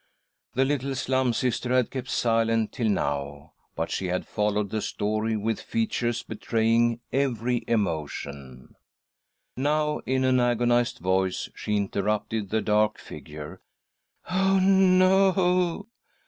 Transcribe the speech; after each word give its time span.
The 0.55 0.65
little 0.65 0.95
Slum 0.95 1.31
Sister 1.31 1.69
had 1.75 1.91
kept 1.91 2.09
silent 2.09 2.71
till 2.71 2.89
now, 2.89 3.53
but 3.75 3.91
she 3.91 4.07
had 4.07 4.25
followed 4.25 4.71
the 4.71 4.81
story 4.81 5.37
with 5.37 5.61
features 5.61 6.23
betraying 6.23 7.01
every 7.13 7.63
emotion. 7.67 8.73
Now, 9.55 9.99
in 10.07 10.23
an 10.23 10.39
agonised 10.39 10.97
voice, 10.97 11.49
she 11.53 11.77
interrupted 11.77 12.49
the 12.49 12.61
dark 12.61 12.97
figure." 12.97 13.61
Oh, 14.31 14.57
no 14.59 15.85